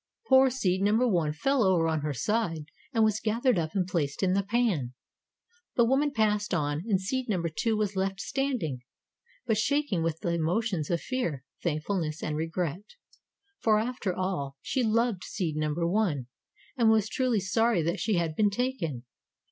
Poor 0.29 0.49
seed 0.49 0.81
number 0.81 1.07
One 1.07 1.31
fell 1.31 1.61
over 1.63 1.87
on 1.87 2.01
her 2.01 2.11
side 2.11 2.65
and 2.91 3.03
was 3.03 3.19
gathered 3.19 3.59
up 3.59 3.75
and 3.75 3.85
placed 3.85 4.23
in 4.23 4.33
the 4.33 4.41
pan. 4.41 4.95
The 5.75 5.85
woman 5.85 6.09
passed 6.11 6.55
on 6.55 6.81
and 6.87 6.99
seed 6.99 7.29
number 7.29 7.49
Two 7.49 7.77
was 7.77 7.95
left 7.95 8.19
standing, 8.19 8.81
but 9.45 9.59
shaking 9.59 10.01
with 10.01 10.21
the 10.21 10.29
emotions 10.33 10.89
of 10.89 11.01
fear, 11.01 11.43
thankfulness 11.61 12.23
and 12.23 12.35
regret. 12.35 12.95
For 13.59 13.77
after 13.77 14.11
all, 14.11 14.57
she 14.63 14.81
loved 14.81 15.23
seed 15.23 15.55
number 15.55 15.87
One 15.87 16.25
and 16.75 16.89
was 16.89 17.07
truly 17.07 17.39
sorry 17.39 17.83
that 17.83 17.99
she 17.99 18.15
had 18.15 18.35
been 18.35 18.49
taken. 18.49 19.03